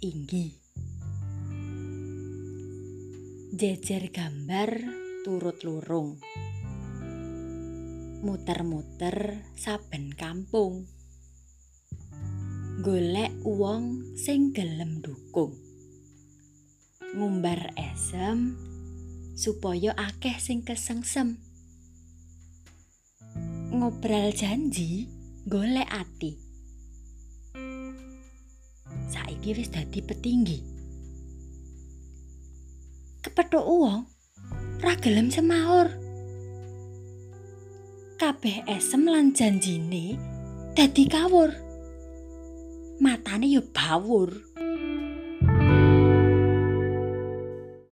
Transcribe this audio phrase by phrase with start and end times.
[0.00, 0.56] inggi.
[3.52, 4.80] Jejer gambar
[5.28, 6.16] turut lurung.
[8.24, 10.88] Muter-muter saben kampung.
[12.80, 15.52] Golek wong sing gelem dukung.
[17.12, 18.56] Ngumbar esem
[19.36, 21.36] supaya akeh sing kesengsem.
[23.68, 25.12] Ngobral janji
[25.44, 26.47] golek ati.
[29.48, 30.60] Saiki wis dadi petinggi.
[33.24, 34.04] Kepethuk wong
[34.84, 35.88] ra gelem semaur.
[38.20, 40.20] Kabeh esem lan janjine
[40.76, 41.48] dadi kawur.
[43.00, 44.36] Matane yo bawur.